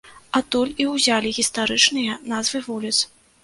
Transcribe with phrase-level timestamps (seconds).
[0.39, 2.97] Адтуль і ўзялі гістарычныя назвы вуліц.